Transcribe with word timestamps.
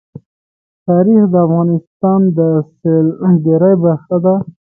تاریخ 0.87 1.21
د 1.29 1.35
افغانستان 1.45 2.21
د 2.37 2.39
سیلګرۍ 2.77 3.73
برخه 3.83 4.17
ده. 4.25 4.35